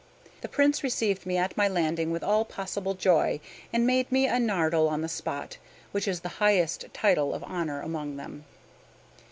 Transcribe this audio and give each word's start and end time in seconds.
The 0.41 0.47
Prince 0.49 0.81
received 0.81 1.27
me 1.27 1.37
at 1.37 1.55
my 1.55 1.67
landing 1.67 2.09
with 2.09 2.23
all 2.23 2.43
possible 2.43 2.95
joy, 2.95 3.39
and 3.71 3.85
made 3.85 4.11
me 4.11 4.25
a 4.27 4.39
Nardal 4.39 4.89
on 4.89 5.01
the 5.01 5.07
spot, 5.07 5.57
which 5.91 6.07
is 6.07 6.21
the 6.21 6.29
highest 6.41 6.85
title 6.91 7.35
of 7.35 7.43
honor 7.43 7.81
among 7.83 8.17
them. 8.17 8.45